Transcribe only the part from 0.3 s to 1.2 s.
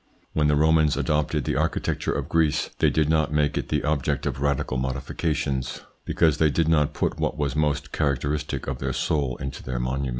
When the Romans